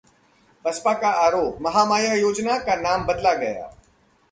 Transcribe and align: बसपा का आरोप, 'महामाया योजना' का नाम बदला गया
बसपा 0.65 0.93
का 0.93 1.09
आरोप, 1.25 1.57
'महामाया 1.61 2.13
योजना' 2.13 2.57
का 2.59 2.75
नाम 2.77 3.05
बदला 3.05 3.33
गया 3.33 3.71